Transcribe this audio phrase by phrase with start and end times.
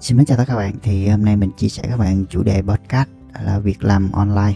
[0.00, 2.24] Xin mến chào tất cả các bạn, thì hôm nay mình chia sẻ các bạn
[2.30, 3.08] chủ đề podcast
[3.44, 4.54] là việc làm online.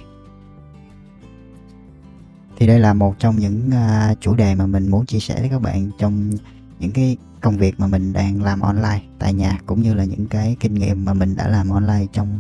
[2.56, 5.49] Thì đây là một trong những à, chủ đề mà mình muốn chia sẻ với
[5.49, 6.30] các bạn trong
[6.78, 10.27] những cái công việc mà mình đang làm online tại nhà cũng như là những
[10.27, 12.39] cái kinh nghiệm mà mình đã làm online trong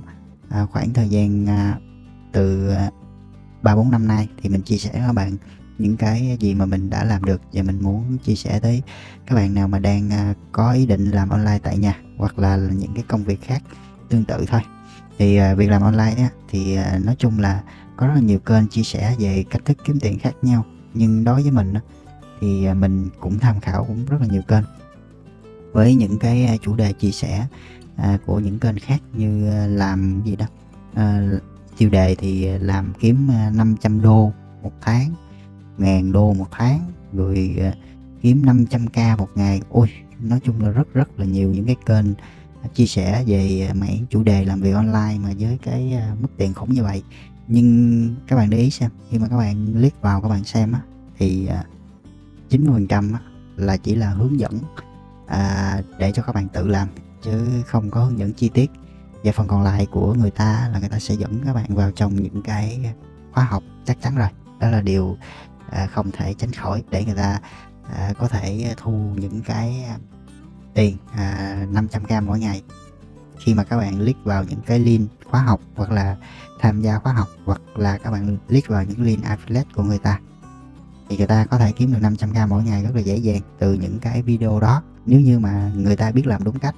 [0.48, 1.78] à, khoảng thời gian à,
[2.32, 2.74] từ
[3.62, 5.36] ba bốn năm nay thì mình chia sẻ với các bạn
[5.78, 8.82] những cái gì mà mình đã làm được và mình muốn chia sẻ tới
[9.26, 12.56] các bạn nào mà đang à, có ý định làm online tại nhà hoặc là
[12.56, 13.62] những cái công việc khác
[14.08, 14.60] tương tự thôi.
[15.18, 17.62] Thì à, việc làm online á, thì à, nói chung là
[17.96, 20.64] có rất là nhiều kênh chia sẻ về cách thức kiếm tiền khác nhau.
[20.94, 21.80] Nhưng đối với mình á,
[22.40, 24.64] thì mình cũng tham khảo cũng rất là nhiều kênh.
[25.72, 27.46] Với những cái chủ đề chia sẻ
[28.26, 30.46] của những kênh khác như làm gì đó
[31.78, 35.10] tiêu đề thì làm kiếm 500 đô một tháng
[35.78, 36.80] ngàn đô một tháng
[37.12, 37.72] rồi ờ,
[38.22, 39.60] kiếm 500k một ngày.
[39.70, 39.88] Ôi
[40.20, 42.06] nói chung là rất rất là nhiều những cái kênh
[42.62, 46.28] ờ, chia sẻ về ờ, mảng chủ đề làm việc online mà với cái mức
[46.36, 47.02] tiền khủng như vậy.
[47.48, 50.72] Nhưng các bạn để ý xem khi mà các bạn liếc vào các bạn xem
[50.72, 50.80] á
[51.18, 51.48] thì
[52.50, 53.20] 90% á,
[53.56, 54.58] là chỉ là hướng dẫn
[55.26, 56.88] à, để cho các bạn tự làm
[57.22, 58.70] chứ không có hướng dẫn chi tiết.
[59.24, 61.90] Và phần còn lại của người ta là người ta sẽ dẫn các bạn vào
[61.90, 62.94] trong những cái
[63.32, 64.28] khóa học chắc chắn rồi.
[64.60, 65.16] Đó là điều
[65.70, 67.40] à, không thể tránh khỏi để người ta
[67.96, 69.96] à, có thể thu những cái à,
[70.74, 72.62] tiền à, 500k mỗi ngày.
[73.38, 76.16] Khi mà các bạn click vào những cái link khóa học hoặc là
[76.60, 79.98] tham gia khóa học hoặc là các bạn click vào những link affiliate của người
[79.98, 80.20] ta
[81.08, 83.72] thì người ta có thể kiếm được 500k mỗi ngày rất là dễ dàng từ
[83.72, 84.82] những cái video đó.
[85.06, 86.74] Nếu như mà người ta biết làm đúng cách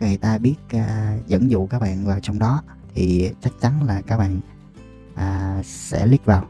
[0.00, 2.62] người ta biết uh, dẫn dụ các bạn vào trong đó
[2.94, 4.40] thì chắc chắn là các bạn
[5.12, 6.44] uh, sẽ click vào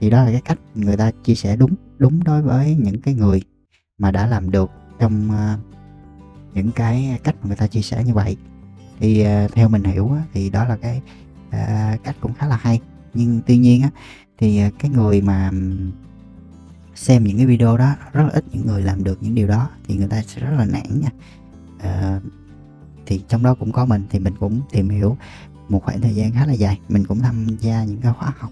[0.00, 3.14] thì đó là cái cách người ta chia sẻ đúng đúng đối với những cái
[3.14, 3.42] người
[3.98, 5.60] mà đã làm được trong uh,
[6.54, 8.36] những cái cách mà người ta chia sẻ như vậy.
[8.98, 11.02] Thì uh, theo mình hiểu á, thì đó là cái
[11.48, 12.80] uh, cách cũng khá là hay.
[13.14, 13.90] Nhưng tuy nhiên á,
[14.38, 15.50] thì uh, cái người mà
[16.94, 19.70] xem những cái video đó rất là ít những người làm được những điều đó
[19.86, 21.10] thì người ta sẽ rất là nản nha.
[21.76, 22.22] Uh,
[23.06, 25.16] thì trong đó cũng có mình thì mình cũng tìm hiểu
[25.68, 26.80] một khoảng thời gian khá là dài.
[26.88, 28.50] Mình cũng tham gia những cái khóa học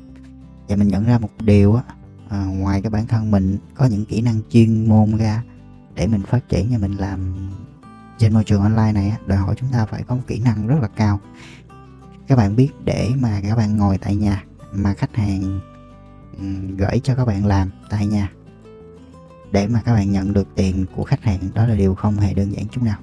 [0.68, 1.82] và mình nhận ra một điều á
[2.28, 5.42] à, ngoài cái bản thân mình có những kỹ năng chuyên môn ra
[5.94, 7.48] để mình phát triển và mình làm
[8.18, 10.78] trên môi trường online này đòi hỏi chúng ta phải có một kỹ năng rất
[10.82, 11.20] là cao.
[12.26, 15.60] Các bạn biết để mà các bạn ngồi tại nhà mà khách hàng
[16.76, 18.30] gửi cho các bạn làm tại nhà
[19.52, 22.34] để mà các bạn nhận được tiền của khách hàng đó là điều không hề
[22.34, 22.98] đơn giản chút nào.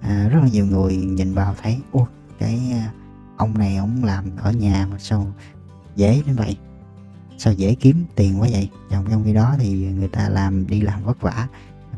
[0.00, 2.08] À, rất là nhiều người nhìn vào thấy ô
[2.38, 2.92] cái à,
[3.36, 5.32] ông này ông làm ở nhà mà sao
[5.96, 6.56] dễ đến vậy?
[7.38, 8.68] Sao dễ kiếm tiền quá vậy?
[8.90, 11.48] Trong trong khi đó thì người ta làm đi làm vất vả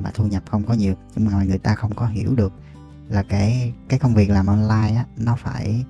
[0.00, 2.52] mà thu nhập không có nhiều nhưng mà người ta không có hiểu được
[3.08, 5.84] là cái cái công việc làm online á nó phải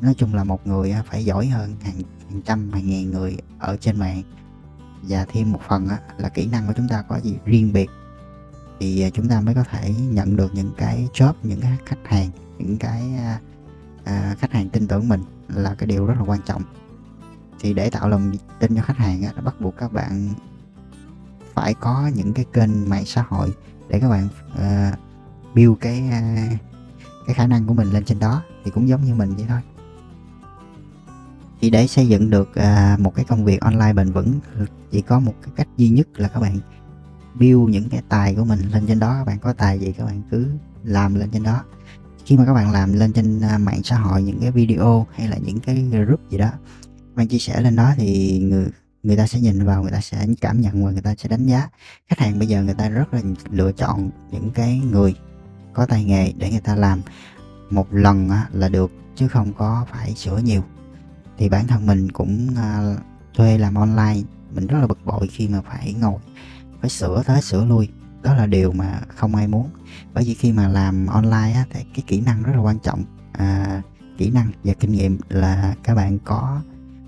[0.00, 1.94] nói chung là một người á, phải giỏi hơn hàng,
[2.30, 4.22] hàng trăm hàng ngàn người ở trên mạng.
[5.02, 7.36] Và thêm một phần á, là kỹ năng của chúng ta có gì?
[7.44, 7.90] Riêng biệt.
[8.80, 11.98] Thì à, chúng ta mới có thể nhận được những cái job những cái khách
[12.04, 13.40] hàng những cái à,
[14.04, 16.62] à, khách hàng tin tưởng mình là cái điều rất là quan trọng
[17.62, 20.28] thì để tạo lòng tin cho khách hàng á, bắt buộc các bạn
[21.54, 23.48] phải có những cái kênh mạng xã hội
[23.88, 24.98] để các bạn uh,
[25.54, 26.60] build cái uh,
[27.26, 28.42] cái khả năng của mình lên trên đó.
[28.64, 29.60] Thì cũng giống như mình vậy thôi.
[31.60, 34.40] Thì để xây dựng được uh, một cái công việc online bền vững
[34.90, 36.58] chỉ có một cái cách duy nhất là các bạn
[37.34, 39.14] build những cái tài của mình lên trên đó.
[39.18, 40.46] Các bạn có tài gì các bạn cứ
[40.84, 41.64] làm lên trên đó.
[42.24, 45.28] Khi mà các bạn làm lên trên uh, mạng xã hội những cái video hay
[45.28, 46.50] là những cái group gì đó
[47.14, 48.66] bạn chia sẻ lên đó thì người
[49.02, 51.46] người ta sẽ nhìn vào người ta sẽ cảm nhận và người ta sẽ đánh
[51.46, 51.68] giá.
[52.08, 55.14] Khách hàng bây giờ người ta rất là lựa chọn những cái người
[55.72, 57.00] có tay nghề để người ta làm
[57.70, 60.62] một lần là được chứ không có phải sửa nhiều.
[61.38, 62.96] Thì bản thân mình cũng à,
[63.34, 64.20] thuê làm online
[64.54, 66.20] mình rất là bực bội khi mà phải ngồi
[66.80, 67.88] phải sửa tới sửa lui.
[68.22, 69.68] Đó là điều mà không ai muốn.
[70.14, 73.04] Bởi vì khi mà làm online á, thì cái kỹ năng rất là quan trọng.
[73.32, 73.82] À,
[74.18, 76.60] kỹ năng và kinh nghiệm là các bạn có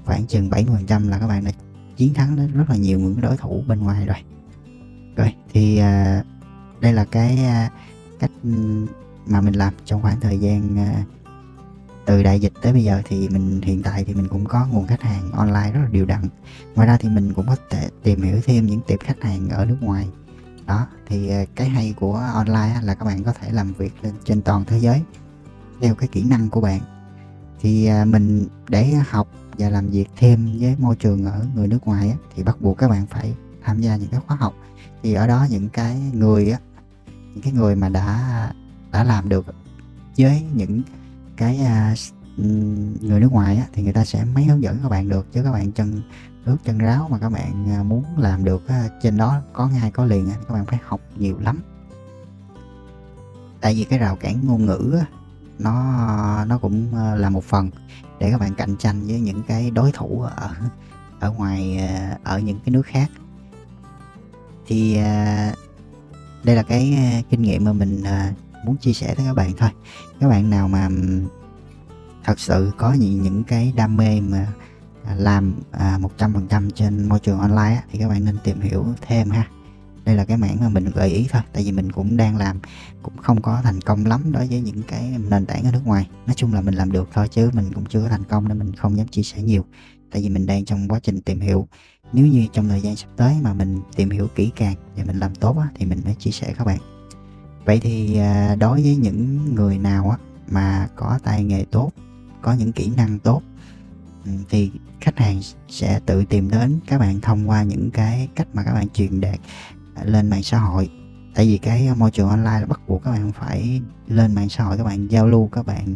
[0.04, 1.50] khoảng chừng 70% là các bạn đã
[1.96, 4.16] chiến thắng đến rất là nhiều những đối thủ bên ngoài rồi.
[5.16, 6.22] Rồi thì à,
[6.80, 7.70] đây là cái à,
[8.20, 8.86] cách ừ,
[9.26, 11.04] mà mình làm trong khoảng thời gian à,
[12.06, 13.02] từ đại dịch tới bây giờ.
[13.04, 16.06] Thì mình hiện tại thì mình cũng có nguồn khách hàng online rất là đều
[16.06, 16.28] đặn.
[16.74, 19.64] Ngoài ra thì mình cũng có thể tìm hiểu thêm những tiệm khách hàng ở
[19.64, 20.08] nước ngoài.
[20.66, 24.14] Đó thì à, cái hay của online là các bạn có thể làm việc lên
[24.24, 25.02] trên toàn thế giới
[25.80, 26.80] theo cái kỹ năng của bạn.
[27.60, 29.28] Thì à, mình để học
[29.58, 32.78] và làm việc thêm với môi trường ở người nước ngoài á, thì bắt buộc
[32.78, 34.54] các bạn phải tham gia những cái khóa học.
[35.02, 36.58] Thì ở đó những cái người á
[37.34, 38.52] những cái người mà đã
[38.92, 39.46] đã làm được
[40.18, 40.82] với những
[41.36, 41.98] cái uh,
[43.02, 45.42] người nước ngoài á, thì người ta sẽ mấy hướng dẫn các bạn được chứ
[45.42, 46.02] các bạn chân
[46.44, 49.90] ướt chân ráo mà các bạn à, muốn làm được á, trên đó có ngay
[49.90, 51.62] có liền á, các bạn phải học nhiều lắm.
[53.60, 55.06] Tại vì cái rào cản ngôn ngữ á,
[55.58, 57.70] nó nó cũng ờ, là một phần
[58.18, 60.50] để các bạn cạnh tranh với những cái đối thủ ở
[61.20, 63.10] ở ngoài ờ, ở những cái nước khác.
[64.66, 65.52] Thì ờ,
[66.44, 68.02] đây là cái ờ, kinh nghiệm mà mình
[68.64, 69.70] muốn chia sẻ với các bạn thôi.
[70.20, 70.88] Các bạn nào mà
[72.24, 74.52] thật sự có những những cái đam mê mà
[75.16, 79.48] làm à, 100% trên môi trường online thì các bạn nên tìm hiểu thêm ha
[80.04, 82.58] đây là cái mảng mà mình gợi ý thôi tại vì mình cũng đang làm
[83.02, 86.08] cũng không có thành công lắm đối với những cái nền tảng ở nước ngoài.
[86.26, 88.58] Nói chung là mình làm được thôi chứ mình cũng chưa có thành công nên
[88.58, 89.64] mình không dám chia sẻ nhiều
[90.10, 91.68] tại vì mình đang trong quá trình tìm hiểu.
[92.12, 95.18] Nếu như trong thời gian sắp tới mà mình tìm hiểu kỹ càng và mình
[95.18, 96.78] làm tốt á, thì mình mới chia sẻ các bạn.
[97.64, 100.16] Vậy thì à, đối với những người nào á,
[100.48, 101.92] mà có tay nghề tốt
[102.42, 103.42] có những kỹ năng tốt
[104.24, 108.48] ừ, thì khách hàng sẽ tự tìm đến các bạn thông qua những cái cách
[108.54, 109.38] mà các bạn truyền đạt
[110.02, 110.90] lên mạng xã hội.
[111.34, 114.48] Tại vì cái uh, môi trường online là bắt buộc các bạn phải lên mạng
[114.48, 115.94] xã hội các bạn giao lưu các bạn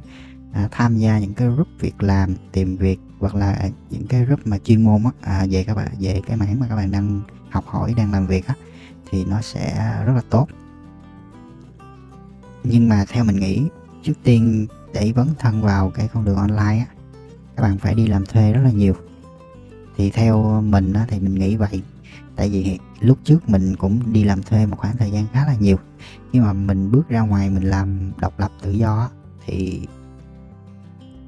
[0.53, 4.47] à, tham gia những cái group việc làm tìm việc hoặc là những cái group
[4.47, 7.21] mà chuyên môn á, à, về các bạn về cái mảng mà các bạn đang
[7.51, 8.55] học hỏi đang làm việc á,
[9.11, 10.49] thì nó sẽ rất là tốt.
[12.65, 13.63] Nhưng mà theo mình nghĩ
[14.03, 16.87] trước tiên để vấn thân vào cái con đường online á
[17.57, 18.95] các bạn phải đi làm thuê rất là nhiều.
[19.97, 21.83] Thì theo uh, mình á, thì mình nghĩ vậy
[22.37, 25.55] tại vì lúc trước mình cũng đi làm thuê một khoảng thời gian khá là
[25.55, 25.77] nhiều.
[26.33, 29.11] Khi mà mình bước ra ngoài mình làm độc lập tự do
[29.47, 29.87] thì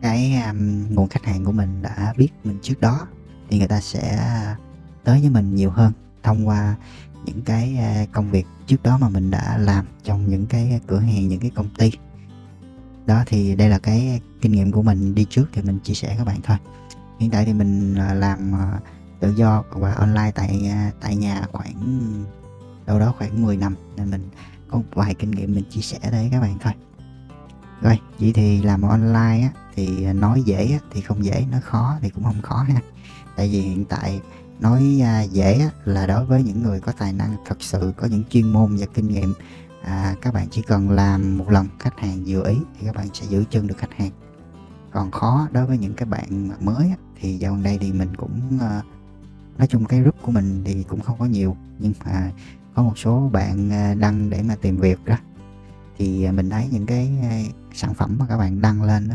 [0.02, 3.06] cái um, nguồn khách hàng của mình đã biết mình trước đó
[3.48, 4.18] thì người ta sẽ
[5.04, 5.92] tới với mình nhiều hơn
[6.22, 6.76] thông qua
[7.24, 7.78] những cái
[8.12, 11.50] công việc trước đó mà mình đã làm trong những cái cửa hàng những cái
[11.54, 11.90] công ty.
[13.06, 15.14] Đó thì đây là cái kinh nghiệm của mình.
[15.14, 16.56] Đi trước thì mình chia sẻ các bạn thôi.
[17.18, 18.82] Hiện tại thì mình à, làm uh,
[19.20, 21.74] tự do và online tại à, tại nhà khoảng
[22.86, 23.74] đâu đó khoảng 10 năm.
[23.96, 24.28] Nên mình
[24.68, 26.72] có một vài kinh nghiệm mình chia sẻ đây các bạn thôi
[27.82, 31.98] rồi vậy thì làm online á, thì nói dễ á, thì không dễ nói khó
[32.00, 32.80] thì cũng không khó ha.
[33.36, 34.20] Tại vì hiện tại
[34.60, 38.06] nói à, dễ á, là đối với những người có tài năng thật sự có
[38.06, 39.34] những chuyên môn và kinh nghiệm
[39.82, 43.06] à, các bạn chỉ cần làm một lần khách hàng vừa ý thì các bạn
[43.12, 44.10] sẽ giữ chân được khách hàng.
[44.92, 48.16] Còn khó đối với những cái bạn mới á, thì dạo gần đây thì mình
[48.16, 48.82] cũng à,
[49.60, 52.30] nói chung cái group của mình thì cũng không có nhiều nhưng mà
[52.74, 55.16] có một số bạn à, đăng để mà tìm việc đó.
[55.98, 57.42] Thì à, mình thấy những cái à,
[57.72, 59.14] sản phẩm mà các bạn đăng lên đó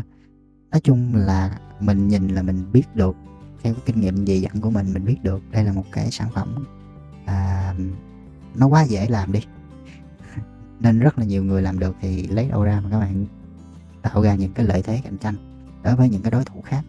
[0.70, 3.16] nói chung là mình nhìn là mình biết được
[3.62, 6.10] theo cái kinh nghiệm dày dặn của mình mình biết được đây là một cái
[6.10, 6.64] sản phẩm
[7.24, 7.74] à,
[8.54, 9.40] nó quá dễ làm đi.
[10.80, 13.26] Nên rất là nhiều người làm được thì lấy đâu ra mà các bạn
[14.02, 15.34] tạo ra những cái lợi thế cạnh tranh
[15.82, 16.84] đối với những cái đối thủ khác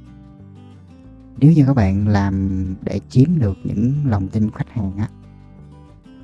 [1.38, 5.08] nếu như các bạn làm để chiếm được những lòng tin khách hàng á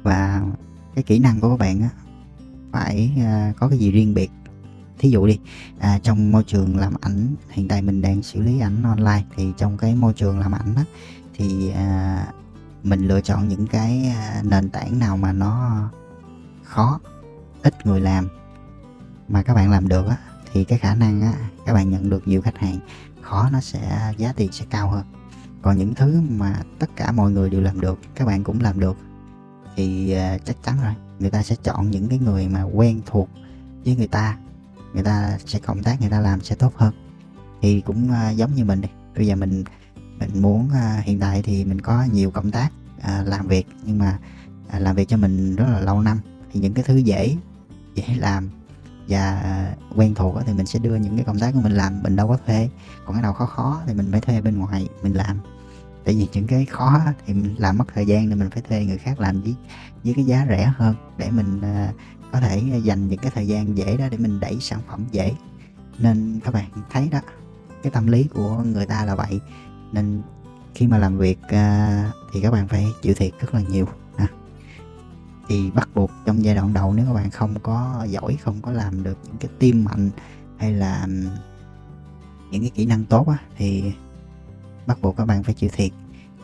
[0.03, 0.41] và
[0.95, 1.89] cái kỹ năng của các bạn á
[2.71, 4.31] phải à, có cái gì riêng biệt.
[4.99, 5.39] Thí dụ đi
[5.79, 9.53] à, trong môi trường làm ảnh hiện tại mình đang xử lý ảnh online thì
[9.57, 10.83] trong cái môi trường làm ảnh á,
[11.33, 12.27] thì à,
[12.83, 15.81] mình lựa chọn những cái à, nền tảng nào mà nó
[16.63, 16.99] khó
[17.63, 18.27] ít người làm
[19.27, 20.17] mà các bạn làm được á,
[20.51, 21.33] thì cái khả năng á,
[21.65, 22.79] các bạn nhận được nhiều khách hàng
[23.23, 25.03] khó nó sẽ giá tiền sẽ cao hơn.
[25.61, 28.79] Còn những thứ mà tất cả mọi người đều làm được các bạn cũng làm
[28.79, 28.97] được
[29.75, 30.93] thì uh, chắc chắn rồi.
[31.19, 33.29] Người ta sẽ chọn những cái người mà quen thuộc
[33.85, 34.37] với người ta.
[34.93, 36.93] Người ta sẽ cộng tác người ta làm sẽ tốt hơn.
[37.61, 38.89] Thì cũng uh, giống như mình đi.
[39.15, 39.63] Bây giờ mình
[40.19, 43.97] mình muốn uh, hiện tại thì mình có nhiều cộng tác uh, làm việc nhưng
[43.97, 44.19] mà
[44.75, 46.19] uh, làm việc cho mình rất là lâu năm.
[46.51, 47.37] Thì những cái thứ dễ
[47.95, 48.49] dễ làm
[49.07, 52.03] và à, quen thuộc thì mình sẽ đưa những cái công tác của mình làm
[52.03, 52.69] mình đâu có thuê.
[53.05, 55.39] Còn cái nào khó khó thì mình phải thuê bên ngoài, mình làm.
[56.05, 58.85] Tại vì những cái khó thì mình làm mất thời gian nên mình phải thuê
[58.85, 59.55] người khác làm với
[60.03, 61.93] với cái giá rẻ hơn để mình à,
[62.31, 65.33] có thể dành những cái thời gian dễ đó để mình đẩy sản phẩm dễ.
[65.99, 67.19] Nên các bạn thấy đó,
[67.83, 69.39] cái tâm lý của người ta là vậy.
[69.91, 70.21] Nên
[70.75, 73.87] khi mà làm việc à, thì các bạn phải chịu thiệt rất là nhiều
[75.47, 78.71] thì bắt buộc trong giai đoạn đầu nếu các bạn không có giỏi không có
[78.71, 80.09] làm được những cái tim mạnh
[80.57, 81.07] hay là
[82.51, 83.83] những cái kỹ năng tốt á, thì
[84.87, 85.91] bắt buộc các bạn phải chịu thiệt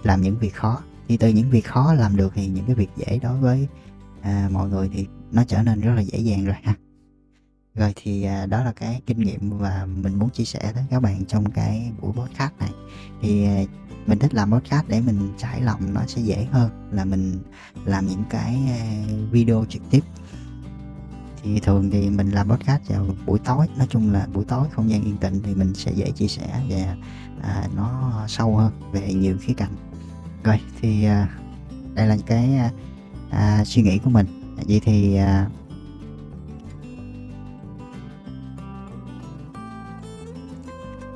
[0.04, 0.82] làm những việc khó.
[1.08, 3.68] Thì từ những việc khó làm được thì những cái việc dễ đối với
[4.22, 6.74] à, mọi người thì nó trở nên rất là dễ dàng rồi ha.
[7.76, 11.00] Rồi thì à, đó là cái kinh nghiệm và mình muốn chia sẻ tới các
[11.00, 12.72] bạn trong cái buổi podcast này.
[13.22, 13.64] Thì à,
[14.08, 17.40] mình thích làm podcast để mình trải lòng nó sẽ dễ hơn là mình
[17.86, 20.04] làm những cái à, video trực tiếp.
[21.44, 24.90] Thì thường thì mình làm podcast vào buổi tối nói chung là buổi tối không
[24.90, 26.96] gian yên tĩnh thì mình sẽ dễ chia sẻ và
[27.42, 29.76] à, nó sâu hơn về nhiều khía cạnh.
[30.44, 31.30] Rồi thì à,
[31.94, 32.72] đây là cái à,
[33.30, 34.56] à, suy nghĩ của mình.
[34.68, 35.50] Vậy thì à,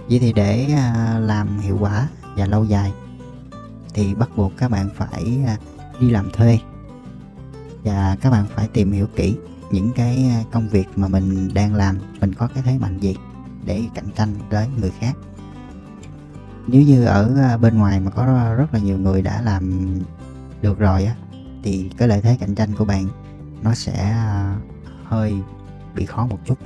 [0.09, 2.93] vậy thì để à, làm hiệu quả và lâu dài,
[3.93, 5.57] thì bắt buộc các bạn phải à,
[5.99, 6.59] đi làm thuê.
[7.83, 9.35] Và các bạn phải tìm hiểu kỹ
[9.71, 13.15] những cái à, công việc mà mình đang làm, mình có cái thế mạnh gì
[13.65, 15.13] để cạnh tranh với người khác.
[16.67, 19.95] Nếu như ở à, bên ngoài mà có rất là nhiều người đã làm
[20.61, 21.15] được rồi á,
[21.63, 23.07] thì cái lợi thế cạnh tranh của bạn
[23.61, 24.15] nó sẽ
[25.05, 25.35] hơi
[25.95, 26.57] bị khó một chút.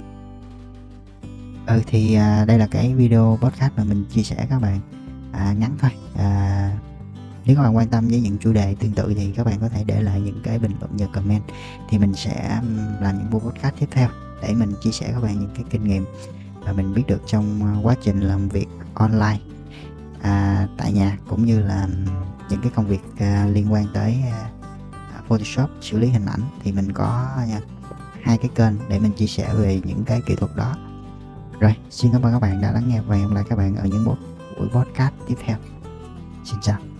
[1.68, 2.16] Ừ thì
[2.48, 4.80] đây là cái video podcast mà mình chia sẻ các bạn
[5.32, 5.92] à, ngắn thôi.
[6.18, 6.72] À,
[7.46, 9.70] nếu các bạn quan tâm với những chủ đề tương tự thì các bạn có
[9.70, 11.44] thể để lại những cái bình luận và comment.
[11.90, 12.62] Thì mình sẽ
[13.02, 14.10] làm những buổi podcast tiếp theo
[14.42, 16.06] để mình chia sẻ các bạn những cái kinh nghiệm
[16.66, 19.40] mà mình biết được trong ờ, quá trình làm việc online.
[20.22, 21.88] À, tại nhà cũng như là
[22.50, 24.50] những cái công việc à, liên quan tới à,
[25.28, 27.60] Photoshop xử lý hình ảnh thì mình có à,
[28.24, 30.76] hai cái kênh để mình chia sẻ về những cái kỹ thuật đó.
[31.60, 33.76] Rồi xin cảm ơn các bạn đã lắng nghe và hẹn gặp lại các bạn
[33.76, 34.06] ở những
[34.58, 35.58] buổi podcast tiếp theo.
[36.44, 36.97] Xin chào.